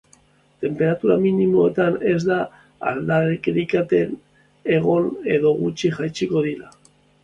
Tenperatura 0.63 1.17
minimoetan, 1.25 1.99
ez 2.13 2.17
da 2.31 2.39
aldaketarik 2.93 3.79
egongo, 4.01 5.01
edo 5.39 5.57
gutxi 5.65 5.97
jaitsiko 6.03 6.49
dira. 6.53 6.79